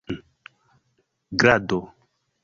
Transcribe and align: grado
grado 1.39 1.79